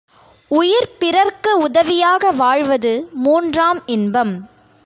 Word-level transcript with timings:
உயிர் 0.51 0.95
பிறர்க்கு 0.99 1.57
உதவியாக 1.57 2.31
வாழ்வது 2.31 3.07
மூன்றாம் 3.13 3.81
இன்பம். 3.85 4.33